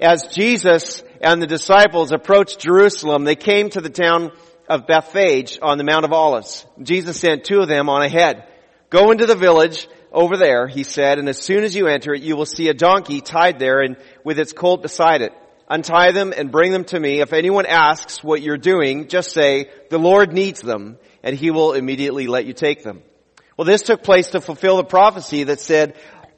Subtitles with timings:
[0.00, 4.30] As Jesus and the disciples approached Jerusalem, they came to the town
[4.68, 6.66] of Bethphage on the Mount of Olives.
[6.82, 8.44] Jesus sent two of them on ahead.
[8.90, 12.22] Go into the village over there, he said, and as soon as you enter it,
[12.22, 15.32] you will see a donkey tied there and with its colt beside it.
[15.68, 17.20] Untie them and bring them to me.
[17.20, 21.72] If anyone asks what you're doing, just say, the Lord needs them, and he will
[21.72, 23.02] immediately let you take them.
[23.56, 25.96] Well, this took place to fulfill the prophecy that said,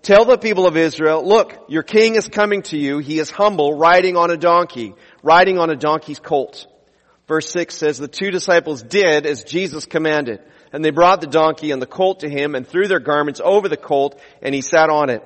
[0.09, 2.97] tell the people of Israel, look, your king is coming to you.
[2.97, 6.67] He is humble, riding on a donkey, riding on a donkey's colt.
[7.27, 10.41] Verse 6 says, the two disciples did as Jesus commanded.
[10.73, 13.69] And they brought the donkey and the colt to him and threw their garments over
[13.69, 15.23] the colt and he sat on it.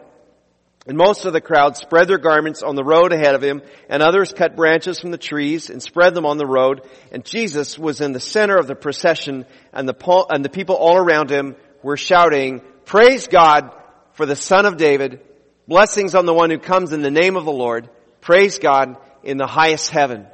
[0.84, 4.02] And most of the crowd spread their garments on the road ahead of him and
[4.02, 6.80] others cut branches from the trees and spread them on the road.
[7.12, 10.96] And Jesus was in the center of the procession and the, and the people all
[10.96, 11.54] around him
[11.84, 13.70] were shouting, praise God
[14.14, 15.20] for the son of David.
[15.68, 17.88] Blessings on the one who comes in the name of the Lord.
[18.20, 20.26] Praise God in the highest heaven.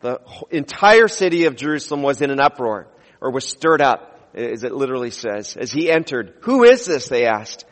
[0.00, 0.20] The
[0.50, 2.88] entire city of Jerusalem was in an uproar
[3.20, 5.56] or was stirred up as it literally says.
[5.56, 7.08] As he entered, who is this?
[7.08, 7.64] They asked.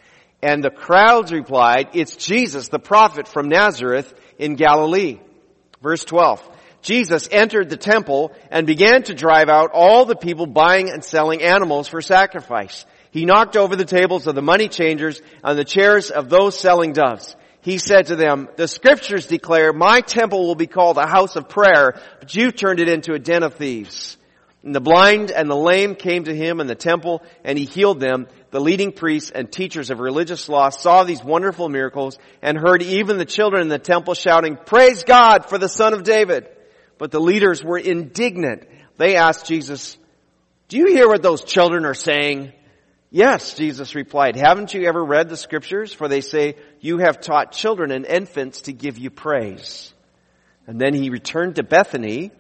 [0.43, 5.21] And the crowds replied, it's Jesus, the prophet from Nazareth in Galilee.
[5.83, 6.49] Verse 12.
[6.83, 11.43] Jesus entered the temple and began to drive out all the people buying and selling
[11.43, 12.87] animals for sacrifice.
[13.11, 16.93] He knocked over the tables of the money changers and the chairs of those selling
[16.93, 17.35] doves.
[17.63, 21.49] He said to them, the scriptures declare my temple will be called a house of
[21.49, 24.17] prayer, but you turned it into a den of thieves.
[24.63, 28.01] And the blind and the lame came to him in the temple and he healed
[28.01, 28.29] them.
[28.51, 33.17] The leading priests and teachers of religious law saw these wonderful miracles and heard even
[33.17, 36.49] the children in the temple shouting, praise God for the son of David.
[36.99, 38.67] But the leaders were indignant.
[38.99, 39.97] They asked Jesus,
[40.69, 42.53] do you hear what those children are saying?
[43.11, 45.93] Yes, Jesus replied, haven't you ever read the scriptures?
[45.93, 49.93] For they say, you have taught children and infants to give you praise.
[50.67, 52.31] And then he returned to Bethany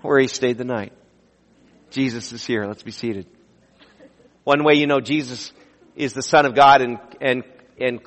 [0.00, 0.92] where he stayed the night.
[1.90, 2.66] Jesus is here.
[2.66, 3.26] Let's be seated.
[4.44, 5.52] One way you know Jesus
[5.94, 7.44] is the Son of God and, and,
[7.78, 8.00] and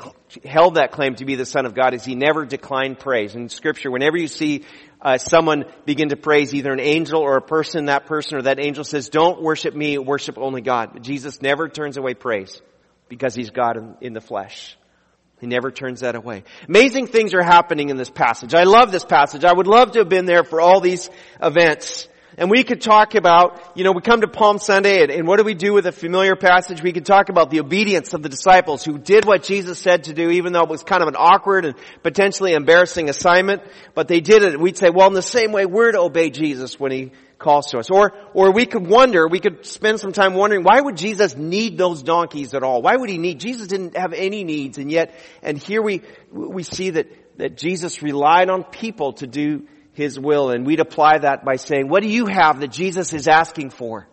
[0.43, 3.35] held that claim to be the Son of God is he never declined praise.
[3.35, 4.65] In scripture, whenever you see
[5.05, 8.59] uh, someone begin to praise either an angel or a person, that person or that
[8.59, 10.93] angel says, don't worship me, worship only God.
[10.93, 12.59] But Jesus never turns away praise
[13.07, 14.75] because he's God in, in the flesh.
[15.39, 16.43] He never turns that away.
[16.67, 18.55] Amazing things are happening in this passage.
[18.55, 19.43] I love this passage.
[19.43, 21.07] I would love to have been there for all these
[21.39, 22.07] events.
[22.37, 25.37] And we could talk about, you know, we come to Palm Sunday and, and, what
[25.37, 26.83] do we do with a familiar passage?
[26.83, 30.13] We could talk about the obedience of the disciples who did what Jesus said to
[30.13, 33.61] do even though it was kind of an awkward and potentially embarrassing assignment,
[33.93, 34.59] but they did it.
[34.59, 37.77] We'd say, well, in the same way we're to obey Jesus when he calls to
[37.77, 37.89] us.
[37.89, 41.77] Or, or we could wonder, we could spend some time wondering, why would Jesus need
[41.77, 42.81] those donkeys at all?
[42.81, 46.01] Why would he need, Jesus didn't have any needs and yet, and here we,
[46.31, 47.07] we see that,
[47.37, 51.87] that Jesus relied on people to do his will and we'd apply that by saying,
[51.87, 54.07] what do you have that Jesus is asking for?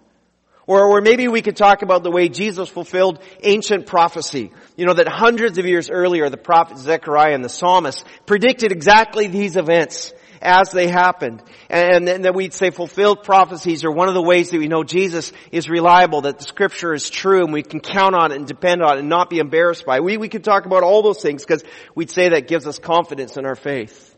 [0.66, 4.52] Or, or maybe we could talk about the way Jesus fulfilled ancient prophecy.
[4.76, 9.26] You know, that hundreds of years earlier, the prophet Zechariah and the psalmist predicted exactly
[9.26, 11.42] these events as they happened.
[11.68, 14.84] And, and that we'd say fulfilled prophecies are one of the ways that we know
[14.84, 18.46] Jesus is reliable, that the scripture is true and we can count on it and
[18.46, 20.04] depend on it and not be embarrassed by it.
[20.04, 21.64] We, we could talk about all those things because
[21.94, 24.11] we'd say that gives us confidence in our faith.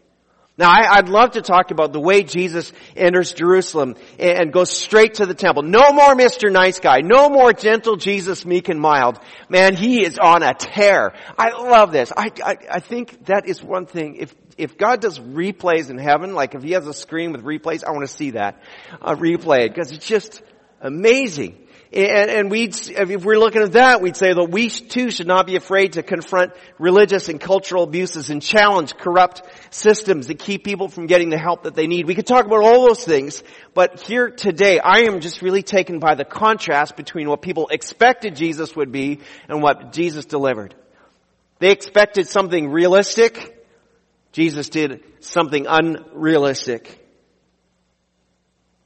[0.57, 5.15] Now, I, would love to talk about the way Jesus enters Jerusalem and, goes straight
[5.15, 5.65] to the temple.
[5.65, 6.51] No more Mr.
[6.51, 7.01] Nice Guy.
[7.01, 9.19] No more gentle Jesus, meek and mild.
[9.49, 11.13] Man, he is on a tear.
[11.37, 12.13] I love this.
[12.17, 14.17] I, I, I think that is one thing.
[14.17, 17.83] If if God does replays in heaven, like if He has a screen with replays,
[17.83, 18.63] I want to see that
[19.03, 20.43] uh, replayed because it's just
[20.81, 21.64] amazing.
[21.95, 25.47] And, and we'd, if we're looking at that, we'd say that we too should not
[25.47, 30.89] be afraid to confront religious and cultural abuses and challenge corrupt systems that keep people
[30.89, 32.09] from getting the help that they need.
[32.09, 33.45] We could talk about all those things,
[33.75, 38.35] but here today, I am just really taken by the contrast between what people expected
[38.35, 40.75] Jesus would be and what Jesus delivered.
[41.61, 43.65] They expected something realistic,
[44.33, 47.04] Jesus did something unrealistic.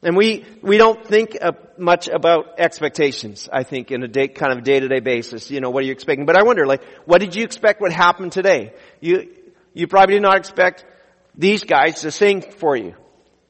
[0.03, 4.53] And we, we don't think uh, much about expectations, I think, in a day, kind
[4.53, 5.51] of day-to-day basis.
[5.51, 6.25] You know, what are you expecting?
[6.25, 8.75] But I wonder, like, what did you expect would happen today?
[9.01, 9.29] You,
[9.75, 10.85] you probably did not expect
[11.35, 12.95] these guys to sing for you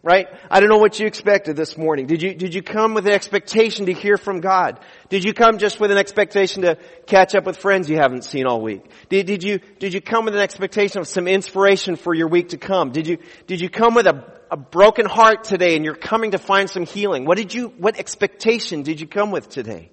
[0.03, 0.29] right?
[0.51, 2.07] I don't know what you expected this morning.
[2.07, 4.79] Did you, did you come with an expectation to hear from God?
[5.09, 8.47] Did you come just with an expectation to catch up with friends you haven't seen
[8.47, 8.85] all week?
[9.09, 12.51] Did, did you, did you come with an expectation of some inspiration for your week
[12.51, 12.93] to come?
[12.93, 16.39] Did you, did you come with a, a broken heart today and you're coming to
[16.39, 17.25] find some healing?
[17.25, 19.91] What did you, what expectation did you come with today?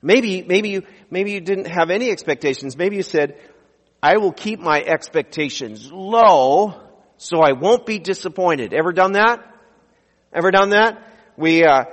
[0.00, 2.76] Maybe, maybe you, maybe you didn't have any expectations.
[2.76, 3.38] Maybe you said,
[4.02, 6.83] I will keep my expectations low
[7.24, 8.74] so I won't be disappointed.
[8.74, 9.42] Ever done that?
[10.30, 11.02] Ever done that?
[11.38, 11.84] We, uh,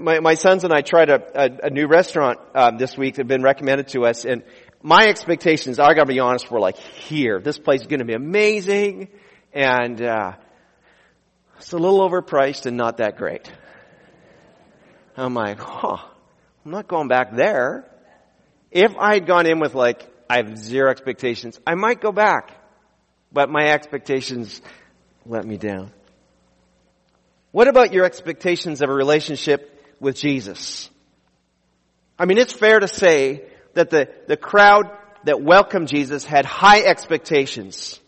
[0.00, 3.20] my, my sons and I tried a, a, a new restaurant um, this week that
[3.20, 4.42] had been recommended to us, and
[4.82, 7.40] my expectations, I gotta be honest, were like here.
[7.40, 9.08] This place is gonna be amazing,
[9.52, 10.32] and uh,
[11.58, 13.52] it's a little overpriced and not that great.
[15.14, 15.98] I'm like, huh,
[16.64, 17.84] I'm not going back there.
[18.70, 22.56] If I had gone in with like, I have zero expectations, I might go back.
[23.32, 24.60] But my expectations
[25.26, 25.92] let me down.
[27.52, 30.88] What about your expectations of a relationship with Jesus?
[32.18, 33.44] I mean, it's fair to say
[33.74, 34.90] that the, the crowd
[35.24, 38.00] that welcomed Jesus had high expectations.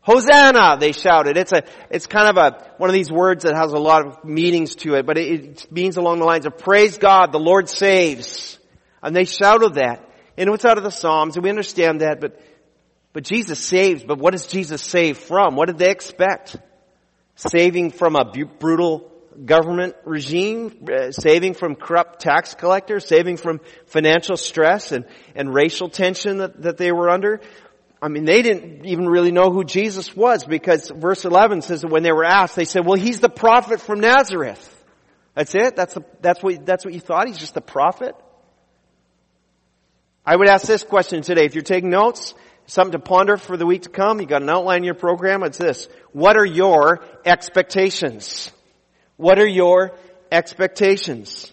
[0.00, 1.36] Hosanna, they shouted.
[1.36, 4.24] It's a, it's kind of a, one of these words that has a lot of
[4.24, 7.68] meanings to it, but it, it means along the lines of praise God, the Lord
[7.68, 8.58] saves.
[9.02, 10.08] And they shouted that.
[10.38, 12.40] And it's out of the Psalms, and we understand that, but,
[13.18, 15.56] but Jesus saves, but what does Jesus save from?
[15.56, 16.56] What did they expect?
[17.34, 19.10] saving from a brutal
[19.44, 25.04] government regime, uh, saving from corrupt tax collectors, saving from financial stress and,
[25.34, 27.40] and racial tension that, that they were under.
[28.00, 31.90] I mean, they didn't even really know who Jesus was because verse 11 says that
[31.90, 34.84] when they were asked, they said, well, he's the prophet from Nazareth.
[35.34, 35.74] That's it?
[35.74, 37.26] That's, that's what, that's what you thought?
[37.26, 38.14] He's just a prophet?
[40.24, 41.46] I would ask this question today.
[41.46, 42.34] If you're taking notes,
[42.68, 44.20] something to ponder for the week to come.
[44.20, 45.42] You got an outline in your program.
[45.42, 45.88] It's this.
[46.12, 48.52] What are your expectations?
[49.16, 49.96] What are your
[50.30, 51.52] expectations?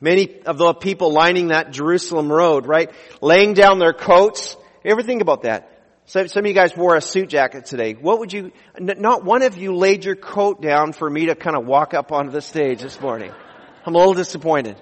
[0.00, 2.90] Many of the people lining that Jerusalem road, right?
[3.20, 4.56] Laying down their coats.
[4.82, 5.66] You ever think about that?
[6.06, 7.92] So, some of you guys wore a suit jacket today.
[7.92, 11.54] What would you, not one of you laid your coat down for me to kind
[11.54, 13.30] of walk up onto the stage this morning.
[13.84, 14.76] I'm a little disappointed.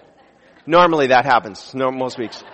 [0.66, 2.42] Normally that happens, most weeks.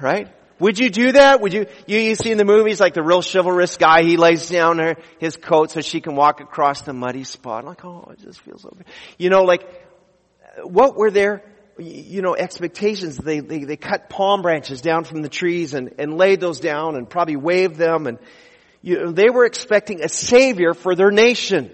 [0.00, 0.28] Right?
[0.60, 1.40] Would you do that?
[1.40, 4.48] Would you, you, you see in the movies like the real chivalrous guy, he lays
[4.48, 7.64] down her, his coat so she can walk across the muddy spot.
[7.64, 8.86] Like, oh, it just feels so good.
[9.18, 9.62] You know, like,
[10.64, 11.44] what were their,
[11.78, 13.16] you know, expectations?
[13.16, 16.96] They, they, they cut palm branches down from the trees and, and laid those down
[16.96, 18.18] and probably waved them and,
[18.82, 21.70] you know, they were expecting a savior for their nation.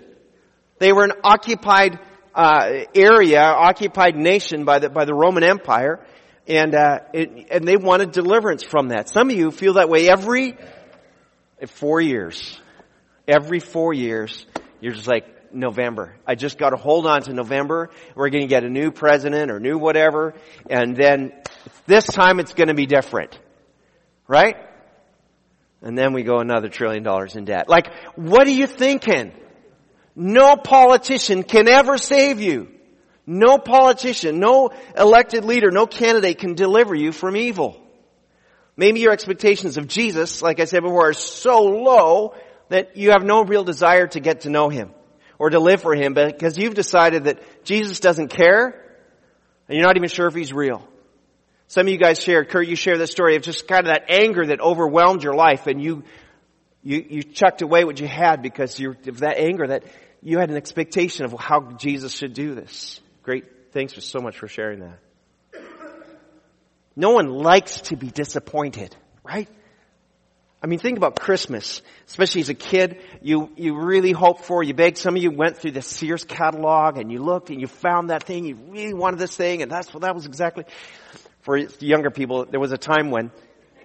[0.78, 1.98] They were an occupied,
[2.34, 6.04] uh, area, occupied nation by the, by the Roman Empire
[6.46, 9.08] and uh, it, and they wanted deliverance from that.
[9.08, 10.56] Some of you feel that way every
[11.66, 12.60] four years.
[13.26, 14.44] Every four years,
[14.80, 16.16] you're just like November.
[16.26, 17.90] I just got to hold on to November.
[18.14, 20.34] We're going to get a new president or new whatever,
[20.68, 21.32] and then
[21.86, 23.38] this time it's going to be different,
[24.28, 24.56] right?
[25.80, 27.68] And then we go another trillion dollars in debt.
[27.68, 29.32] Like, what are you thinking?
[30.16, 32.73] No politician can ever save you.
[33.26, 37.80] No politician, no elected leader, no candidate can deliver you from evil.
[38.76, 42.34] Maybe your expectations of Jesus, like I said before, are so low
[42.68, 44.92] that you have no real desire to get to know Him
[45.38, 48.80] or to live for Him because you've decided that Jesus doesn't care
[49.68, 50.86] and you're not even sure if He's real.
[51.68, 54.10] Some of you guys shared, Kurt, you shared this story of just kind of that
[54.10, 56.02] anger that overwhelmed your life and you,
[56.82, 59.84] you, you chucked away what you had because you, of that anger that
[60.20, 63.00] you had an expectation of how Jesus should do this.
[63.24, 63.72] Great.
[63.72, 64.98] Thanks for so much for sharing that.
[66.94, 68.94] No one likes to be disappointed,
[69.24, 69.48] right?
[70.62, 73.02] I mean, think about Christmas, especially as a kid.
[73.22, 76.98] You, you really hoped for, you begged, some of you went through the Sears catalog
[76.98, 79.92] and you looked and you found that thing, you really wanted this thing and that's
[79.92, 80.64] what that was exactly.
[81.40, 83.30] For younger people, there was a time when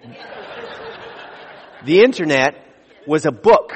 [1.84, 2.62] the internet
[3.06, 3.72] was a book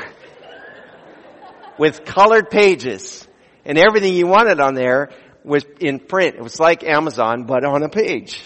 [1.78, 3.26] with colored pages
[3.64, 5.10] and everything you wanted on there
[5.44, 6.36] was in print.
[6.36, 8.40] It was like Amazon, but on a page.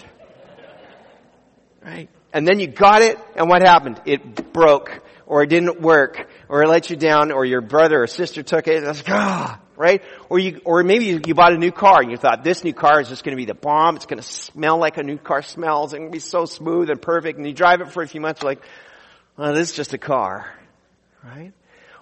[1.83, 2.09] Right?
[2.33, 4.01] And then you got it, and what happened?
[4.05, 8.07] It broke, or it didn't work, or it let you down, or your brother or
[8.07, 10.03] sister took it, and it's like, ah, right?
[10.29, 12.75] Or you, or maybe you, you bought a new car, and you thought, this new
[12.75, 15.95] car is just gonna be the bomb, it's gonna smell like a new car smells,
[15.95, 18.61] and be so smooth and perfect, and you drive it for a few months, like,
[19.39, 20.53] well, this is just a car,
[21.25, 21.53] right?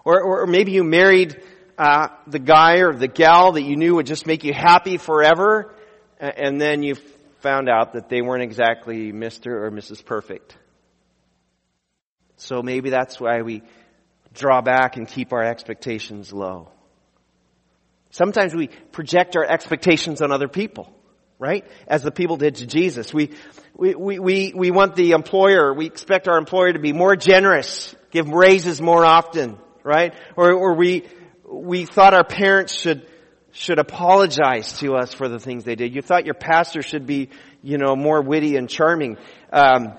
[0.04, 1.40] Or, or maybe you married
[1.78, 5.74] uh, the guy or the gal that you knew would just make you happy forever,
[6.18, 6.96] and then you
[7.40, 9.46] found out that they weren't exactly Mr.
[9.46, 10.04] or Mrs.
[10.04, 10.56] Perfect.
[12.36, 13.62] So maybe that's why we
[14.34, 16.68] draw back and keep our expectations low.
[18.10, 20.92] Sometimes we project our expectations on other people,
[21.38, 21.66] right?
[21.86, 23.12] As the people did to Jesus.
[23.12, 23.32] We,
[23.74, 27.94] we, we, we, we want the employer, we expect our employer to be more generous,
[28.10, 30.14] give raises more often, right?
[30.36, 31.04] Or, or we,
[31.48, 33.06] we thought our parents should,
[33.52, 35.94] should apologize to us for the things they did.
[35.94, 37.30] You thought your pastor should be,
[37.62, 39.16] you know, more witty and charming.
[39.52, 39.94] Um,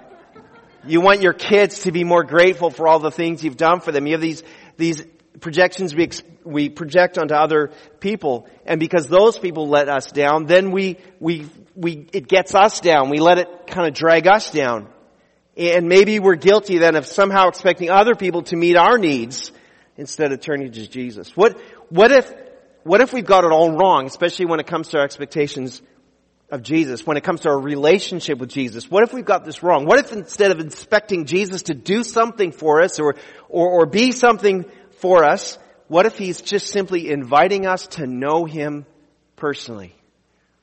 [0.85, 3.91] You want your kids to be more grateful for all the things you've done for
[3.91, 4.05] them.
[4.07, 4.43] You have these,
[4.77, 5.03] these
[5.41, 8.47] projections we, ex- we project onto other people.
[8.65, 13.09] And because those people let us down, then we, we, we, it gets us down.
[13.09, 14.87] We let it kind of drag us down.
[15.57, 19.51] And maybe we're guilty then of somehow expecting other people to meet our needs
[19.97, 21.35] instead of turning to Jesus.
[21.35, 22.31] What, what if,
[22.83, 25.81] what if we've got it all wrong, especially when it comes to our expectations
[26.49, 28.89] of Jesus, when it comes to our relationship with Jesus?
[28.89, 29.85] What if we've got this wrong?
[29.85, 33.15] What if instead of expecting Jesus to do something for us or,
[33.49, 34.65] or, or be something
[34.99, 38.85] for us, what if He's just simply inviting us to know Him
[39.35, 39.95] personally?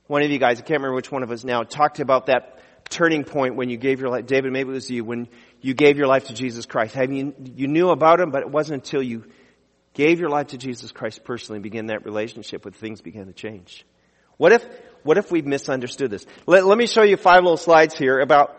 [0.06, 2.60] One of you guys, I can't remember which one of us now, talked about that
[2.90, 5.28] turning point when you gave your life, David, maybe it was you, when
[5.64, 6.94] you gave your life to Jesus Christ.
[6.94, 9.24] Have you, you knew about Him, but it wasn't until you
[9.94, 13.32] gave your life to Jesus Christ personally and began that relationship with things began to
[13.32, 13.86] change.
[14.36, 14.62] What if,
[15.04, 16.26] what if we've misunderstood this?
[16.46, 18.58] Let, let me show you five little slides here about,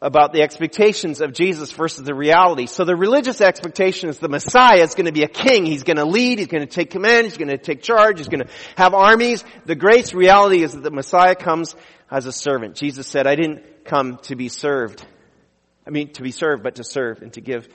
[0.00, 2.64] about the expectations of Jesus versus the reality.
[2.64, 5.66] So the religious expectation is the Messiah is going to be a king.
[5.66, 6.38] He's going to lead.
[6.38, 7.26] He's going to take command.
[7.26, 8.16] He's going to take charge.
[8.16, 9.44] He's going to have armies.
[9.66, 11.76] The grace reality is that the Messiah comes
[12.10, 12.76] as a servant.
[12.76, 15.04] Jesus said, I didn't come to be served.
[15.86, 17.68] I mean, to be served, but to serve and to give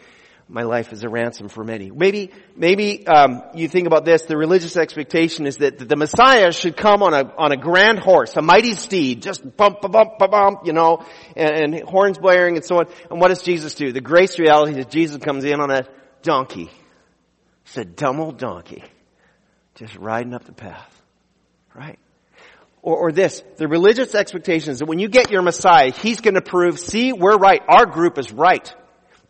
[0.51, 1.89] my life as a ransom for many.
[1.91, 4.23] Maybe, maybe um, you think about this.
[4.23, 8.35] The religious expectation is that the Messiah should come on a on a grand horse,
[8.35, 11.05] a mighty steed, just bump, bump, bump, bump, you know,
[11.37, 12.87] and, and horns blaring and so on.
[13.09, 13.91] And what does Jesus do?
[13.93, 15.87] The grace reality is Jesus comes in on a
[16.21, 16.69] donkey.
[17.65, 18.83] It's a dumb old donkey,
[19.75, 21.01] just riding up the path,
[21.73, 21.99] right?
[22.83, 26.33] Or, or this, the religious expectation is that when you get your Messiah, He's going
[26.33, 27.61] to prove, see, we're right.
[27.67, 28.73] Our group is right.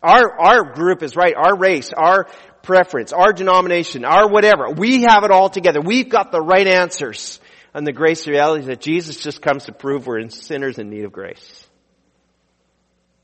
[0.01, 1.35] Our, our group is right.
[1.35, 2.27] Our race, our
[2.63, 4.69] preference, our denomination, our whatever.
[4.69, 5.81] We have it all together.
[5.81, 7.39] We've got the right answers.
[7.73, 10.89] And the grace reality is that Jesus just comes to prove we're in sinners in
[10.89, 11.67] need of grace.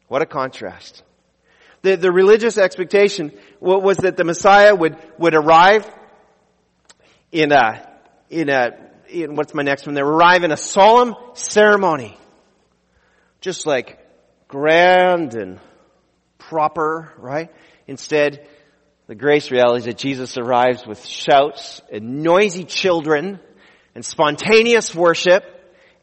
[0.08, 1.04] What a contrast.
[1.82, 5.90] The, the religious expectation was that the Messiah would, would arrive
[7.32, 7.90] in a,
[8.30, 9.96] in a, what's my next one?
[9.96, 12.18] They arrive in a solemn ceremony.
[13.42, 14.00] Just like
[14.48, 15.60] grand and
[16.38, 17.50] proper, right?
[17.88, 18.48] Instead,
[19.08, 23.40] the grace reality is that Jesus arrives with shouts and noisy children
[23.96, 25.54] and spontaneous worship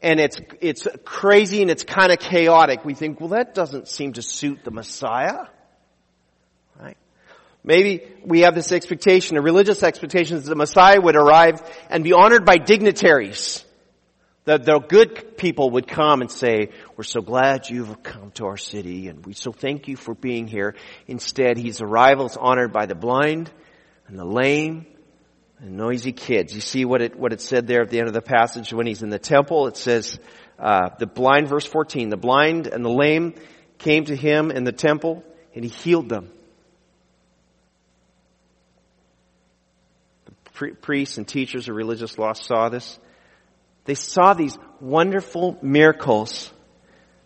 [0.01, 2.85] and it's, it's crazy and it's kind of chaotic.
[2.85, 5.47] We think, well that doesn't seem to suit the Messiah.
[7.65, 12.13] Maybe we have this expectation, a religious expectation that the Messiah would arrive and be
[12.13, 13.65] honored by dignitaries.
[14.43, 18.57] The, the good people would come and say, we're so glad you've come to our
[18.57, 20.75] city and we so thank you for being here.
[21.07, 23.51] Instead, his arrival is honored by the blind
[24.07, 24.85] and the lame
[25.57, 26.53] and noisy kids.
[26.53, 28.85] You see what it, what it said there at the end of the passage when
[28.85, 29.65] he's in the temple?
[29.65, 30.19] It says,
[30.59, 33.33] uh, the blind, verse 14, the blind and the lame
[33.79, 35.23] came to him in the temple
[35.55, 36.29] and he healed them.
[40.81, 42.97] Priests and teachers of religious law saw this
[43.85, 46.51] they saw these wonderful miracles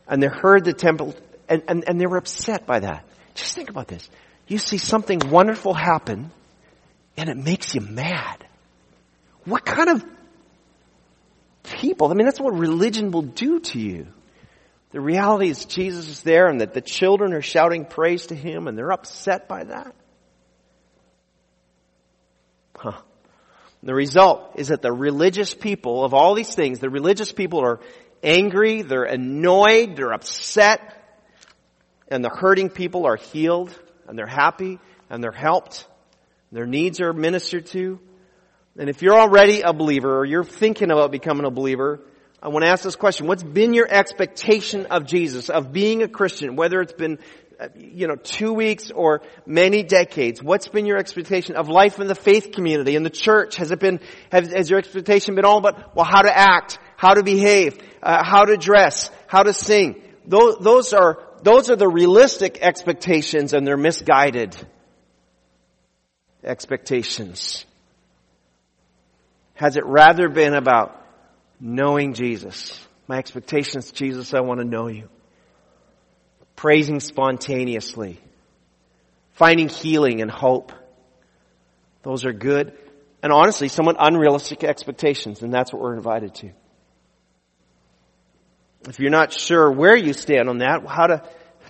[0.08, 1.16] and they heard the temple
[1.48, 3.06] and, and, and they were upset by that.
[3.34, 4.08] Just think about this.
[4.48, 6.32] You see something wonderful happen
[7.18, 8.46] and it makes you mad.
[9.46, 10.06] What kind of
[11.64, 12.12] people?
[12.12, 14.08] I mean, that's what religion will do to you.
[14.92, 18.68] The reality is Jesus is there and that the children are shouting praise to Him
[18.68, 19.96] and they're upset by that.
[22.76, 23.00] Huh.
[23.82, 27.80] The result is that the religious people of all these things, the religious people are
[28.22, 30.82] angry, they're annoyed, they're upset,
[32.10, 33.74] and the hurting people are healed,
[34.08, 35.88] and they're happy, and they're helped,
[36.52, 38.00] their needs are ministered to.
[38.78, 42.02] And if you're already a believer, or you're thinking about becoming a believer,
[42.42, 43.28] I want to ask this question.
[43.28, 47.20] What's been your expectation of Jesus, of being a Christian, whether it's been
[47.76, 52.16] you know, two weeks or many decades, what's been your expectation of life in the
[52.16, 53.58] faith community, in the church?
[53.58, 54.00] Has it been,
[54.32, 58.24] has, has your expectation been all about, well, how to act, how to behave, uh,
[58.24, 60.02] how to dress, how to sing?
[60.26, 64.56] Those, those are, those are the realistic expectations and they're misguided
[66.44, 67.66] expectations.
[69.56, 71.06] Has it rather been about
[71.60, 72.80] knowing Jesus?
[73.08, 75.10] My expectations, Jesus, I want to know you
[76.60, 78.20] praising spontaneously,
[79.32, 80.74] finding healing and hope.
[82.04, 82.78] Those are good
[83.24, 86.52] and honestly somewhat unrealistic expectations, and that's what we're invited to.
[88.90, 91.24] If you're not sure where you stand on that, how to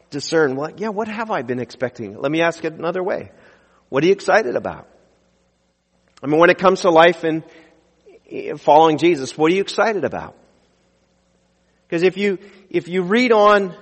[0.10, 2.20] discern, well, yeah, what have I been expecting?
[2.20, 3.32] Let me ask it another way.
[3.90, 4.88] What are you excited about?
[6.24, 7.44] I mean, when it comes to life and
[8.28, 10.36] eh, following Jesus, what are you excited about?
[11.88, 12.40] Because if you,
[12.72, 13.76] if you read on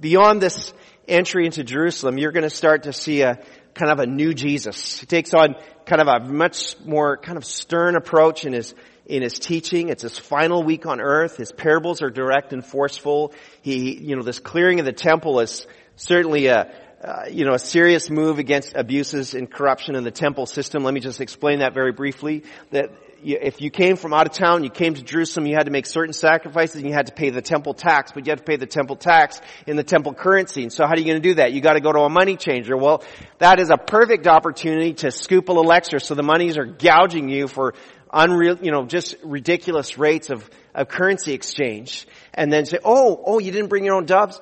[0.00, 0.72] beyond this,
[1.08, 3.40] entry into Jerusalem, you're going to start to see a
[3.74, 5.00] kind of a new Jesus.
[5.00, 8.74] He takes on kind of a much more kind of stern approach in his
[9.06, 9.90] in his teaching.
[9.90, 11.36] It's his final week on earth.
[11.36, 13.34] His parables are direct and forceful.
[13.60, 16.72] He, you know, this clearing of the temple is certainly a,
[17.02, 20.84] uh, you know, a serious move against abuses and corruption in the temple system.
[20.84, 22.44] Let me just explain that very briefly.
[22.70, 22.92] That
[23.24, 25.86] if you came from out of town, you came to Jerusalem, you had to make
[25.86, 28.56] certain sacrifices and you had to pay the temple tax, but you had to pay
[28.56, 30.62] the temple tax in the temple currency.
[30.62, 31.52] And so how are you going to do that?
[31.52, 32.76] You got to go to a money changer.
[32.76, 33.02] Well,
[33.38, 37.30] that is a perfect opportunity to scoop a little extra so the monies are gouging
[37.30, 37.74] you for
[38.12, 42.06] unreal, you know, just ridiculous rates of, of currency exchange.
[42.34, 44.38] And then say, oh, oh, you didn't bring your own doves?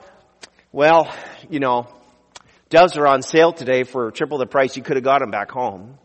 [0.73, 1.15] Well,
[1.49, 1.87] you know,
[2.69, 5.53] doves are on sale today for triple the price you could have got them back
[5.53, 5.99] home.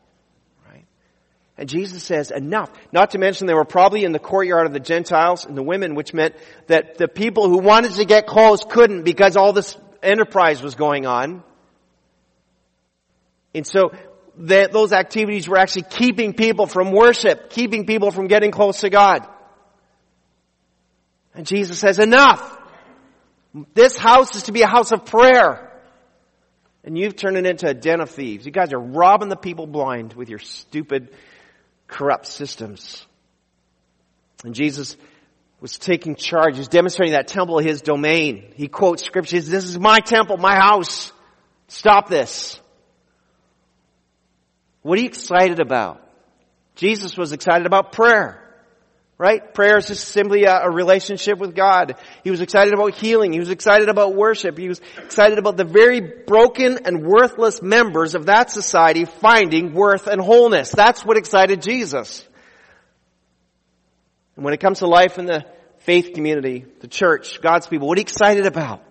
[1.57, 2.71] And Jesus says, enough.
[2.91, 5.95] Not to mention they were probably in the courtyard of the Gentiles and the women,
[5.95, 6.35] which meant
[6.67, 11.07] that the people who wanted to get close couldn't because all this enterprise was going
[11.07, 11.43] on.
[13.55, 13.91] And so
[14.35, 19.27] those activities were actually keeping people from worship, keeping people from getting close to God.
[21.33, 22.55] And Jesus says, enough.
[23.73, 25.63] This house is to be a house of prayer.
[26.83, 28.45] And you've turned it into a den of thieves.
[28.45, 31.09] You guys are robbing the people blind with your stupid
[31.87, 33.05] corrupt systems.
[34.43, 34.97] And Jesus
[35.59, 36.57] was taking charge.
[36.57, 38.53] He's demonstrating that temple his domain.
[38.55, 39.47] He quotes scriptures.
[39.47, 41.11] This is my temple, my house.
[41.67, 42.59] Stop this.
[44.83, 46.01] What are you excited about?
[46.75, 48.46] Jesus was excited about prayer.
[49.19, 49.51] Right?
[49.51, 51.95] Prayer is just simply a, a, relationship with God.
[52.23, 53.33] He was excited about healing.
[53.33, 54.59] He was excited about worship.
[54.59, 60.05] He was excited about the very broken and worthless members of that society finding worth
[60.05, 60.71] and wholeness.
[60.71, 62.27] That's what excited Jesus.
[64.35, 65.45] And when it comes to life in the
[65.79, 68.83] faith community, the church, God's people, what are you excited about?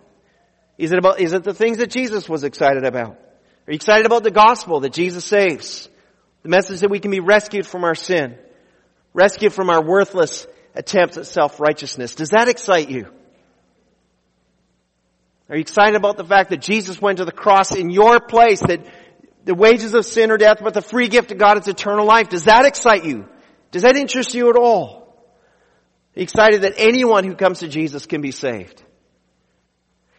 [0.77, 3.13] Is it about, is it the things that Jesus was excited about?
[3.13, 5.89] Are you excited about the gospel that Jesus saves?
[6.43, 8.39] The message that we can be rescued from our sin?
[9.17, 12.15] Rescued from our worthless attempts at self-righteousness.
[12.15, 13.07] Does that excite you?
[15.49, 18.61] Are you excited about the fact that Jesus went to the cross in your place,
[18.61, 18.85] that
[19.45, 22.29] the wages of sin are death, but the free gift of God is eternal life?
[22.29, 23.27] Does that excite you?
[23.71, 25.15] Does that interest you at all?
[26.15, 28.83] Are you excited that anyone who comes to Jesus can be saved?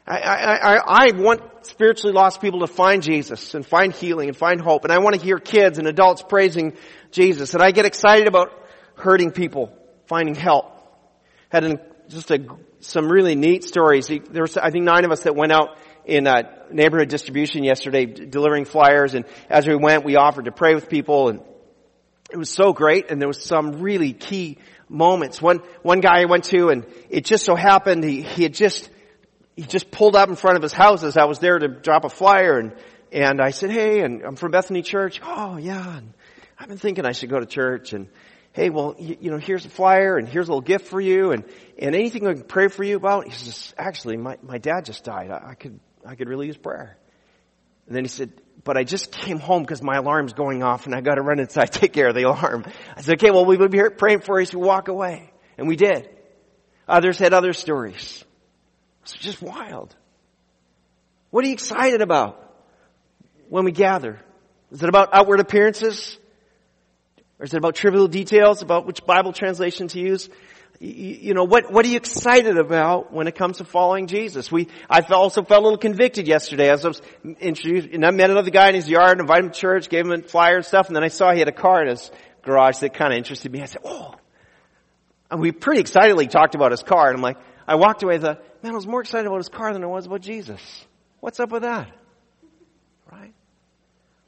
[0.08, 4.38] I, I, I, I want spiritually lost people to find Jesus and find healing and
[4.38, 4.86] find hope.
[4.86, 6.78] And I want to hear kids and adults praising
[7.12, 7.54] Jesus.
[7.54, 8.57] And I get excited about
[8.98, 9.72] hurting people,
[10.08, 10.74] finding help.
[11.50, 11.80] Had an,
[12.10, 12.46] just a,
[12.80, 14.08] some really neat stories.
[14.08, 18.06] There was, I think, nine of us that went out in uh, neighborhood distribution yesterday,
[18.06, 19.14] delivering flyers.
[19.14, 21.42] And as we went, we offered to pray with people, and
[22.32, 23.12] it was so great.
[23.12, 24.58] And there was some really key
[24.90, 25.42] moments.
[25.42, 28.90] One one guy I went to, and it just so happened he he had just
[29.56, 32.06] he just pulled up in front of his house as I was there to drop
[32.06, 32.74] a flyer, and
[33.12, 36.14] and I said, "Hey, and I'm from Bethany Church." Oh yeah, and
[36.58, 38.08] I've been thinking I should go to church, and
[38.58, 41.32] hey, well, you, you, know, here's a flyer and here's a little gift for you
[41.32, 41.43] and,
[41.78, 43.28] and anything I can pray for you about?
[43.28, 45.30] He says, actually, my, my dad just died.
[45.30, 46.98] I, I could, I could really use prayer.
[47.86, 48.32] And then he said,
[48.63, 51.65] but I just came home because my alarm's going off and I gotta run inside,
[51.72, 52.65] take care of the alarm.
[52.96, 55.32] I said, okay, well, we will be here praying for you so walk away.
[55.60, 56.10] And we did.
[56.88, 58.26] Others had other stories.
[59.04, 59.96] It's just wild.
[61.30, 62.43] What are you excited about
[63.50, 64.20] when we gather?
[64.72, 66.17] Is it about outward appearances?
[67.39, 70.30] Or is it about trivial details about which Bible translation to use?
[70.80, 74.52] You, know, what, what are you excited about when it comes to following Jesus?
[74.52, 77.02] We, I also felt a little convicted yesterday as I was
[77.39, 80.12] introduced, and I met another guy in his yard, invited him to church, gave him
[80.12, 82.12] a flyer and stuff, and then I saw he had a car in his
[82.43, 83.62] garage that kind of interested me.
[83.62, 84.13] I said, oh.
[85.32, 88.23] And we pretty excitedly talked about his car, and I'm like, I walked away and
[88.23, 90.62] thought, man, I was more excited about his car than I was about Jesus.
[91.19, 91.91] What's up with that?
[93.12, 93.34] Right?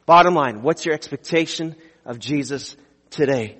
[0.08, 2.76] Bottom line, what's your expectation of Jesus
[3.10, 3.58] today?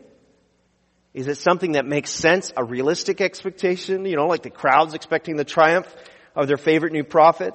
[1.14, 5.38] Is it something that makes sense, a realistic expectation, you know, like the crowds expecting
[5.38, 5.94] the triumph
[6.36, 7.54] of their favorite new prophet?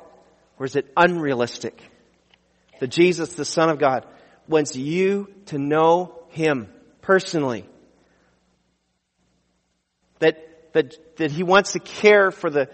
[0.58, 1.80] Or is it unrealistic?
[2.80, 4.06] That Jesus, the Son of God,
[4.48, 6.68] wants you to know Him
[7.00, 7.64] personally.
[10.18, 12.68] That, that, that He wants to care for the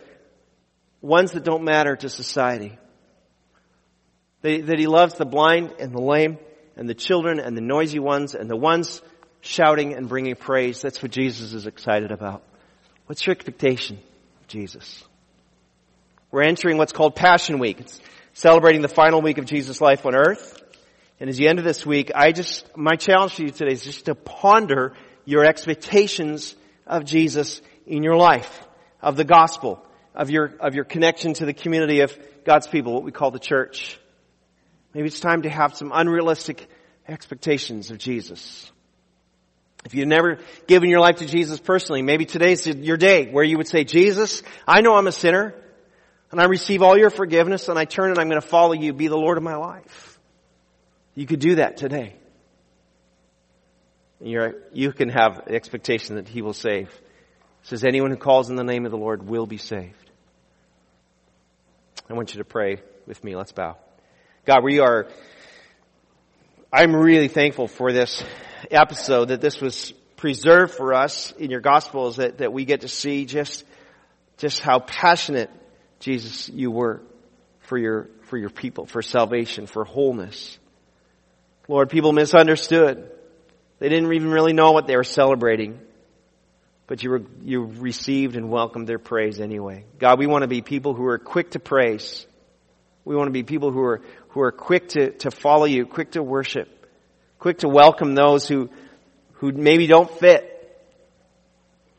[1.03, 2.79] ones that don't matter to society.
[4.43, 6.39] That, that He loves the blind and the lame
[6.81, 9.01] and the children and the noisy ones and the ones
[9.43, 10.83] shouting and bringing praise.
[10.83, 12.43] That's what Jesus is excited about.
[13.07, 14.01] What's your expectation
[14.41, 15.05] of Jesus?
[16.33, 17.81] We're entering what's called Passion Week.
[17.81, 18.01] It's
[18.33, 20.61] celebrating the final week of Jesus' life on earth.
[21.21, 23.85] And as the end of this week, I just, my challenge to you today is
[23.85, 24.95] just to ponder
[25.27, 28.67] your expectations of Jesus in your life,
[29.03, 29.85] of the gospel.
[30.15, 33.39] of your, of your connection to the community of God's people, what we call the
[33.39, 34.00] church.
[34.95, 36.69] Maybe it's time to have some unrealistic
[37.07, 38.71] expectations of Jesus.
[39.85, 43.57] If you've never given your life to Jesus personally, maybe today's your day where you
[43.57, 45.55] would say, Jesus, I know I'm a sinner
[46.31, 48.93] and I receive all your forgiveness and I turn and I'm going to follow you,
[48.93, 50.19] be the Lord of my life.
[51.15, 52.17] You could do that today.
[54.21, 56.89] You're, you can have expectation that He will save.
[56.89, 60.11] It says, anyone who calls in the name of the Lord will be saved.
[62.09, 63.35] I want you to pray with me.
[63.35, 63.77] Let's bow.
[64.47, 65.07] God, we are,
[66.73, 68.25] I'm really thankful for this
[68.71, 72.89] episode, that this was preserved for us in your gospels, that, that we get to
[72.89, 73.65] see just,
[74.39, 75.51] just how passionate,
[75.99, 77.03] Jesus, you were
[77.61, 80.59] for your, for your people, for salvation, for wholeness.
[81.69, 83.11] Lord, people misunderstood.
[83.79, 85.79] They didn't even really know what they were celebrating.
[86.87, 89.85] But you, were, you received and welcomed their praise anyway.
[89.99, 92.27] God, we want to be people who are quick to praise.
[93.05, 96.13] We want to be people who are, who are quick to, to follow you, quick
[96.13, 96.69] to worship,
[97.39, 98.71] quick to welcome those who,
[99.35, 100.47] who maybe don't fit,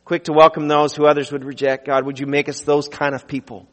[0.06, 1.88] quick to welcome those who others would reject.
[1.88, 3.67] God, would you make us those kind of people?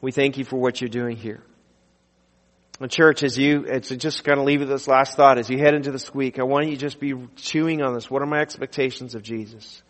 [0.00, 1.42] We thank you for what you're doing here.
[2.80, 5.38] And church, as you, it's just kind of leave with this last thought.
[5.38, 8.08] As you head into this week, I want you to just be chewing on this.
[8.08, 9.82] What are my expectations of Jesus?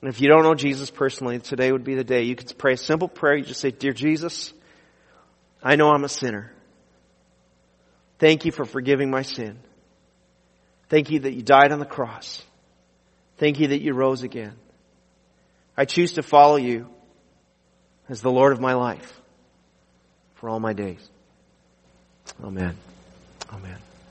[0.00, 2.22] And if you don't know Jesus personally, today would be the day.
[2.22, 3.36] You could pray a simple prayer.
[3.36, 4.52] You just say, Dear Jesus,
[5.60, 6.53] I know I'm a sinner.
[8.18, 9.58] Thank you for forgiving my sin.
[10.88, 12.42] Thank you that you died on the cross.
[13.38, 14.54] Thank you that you rose again.
[15.76, 16.88] I choose to follow you
[18.08, 19.12] as the Lord of my life
[20.34, 21.08] for all my days.
[22.42, 22.76] Amen.
[23.52, 23.78] Amen.